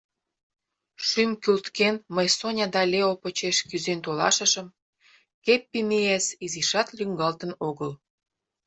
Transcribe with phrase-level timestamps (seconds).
[1.05, 4.67] Шӱм кӱлткен, мый Соня да Лео почеш кӱзен толашышым,
[5.45, 7.91] Кеппимиэс изишат лӱҥгалтын огыл.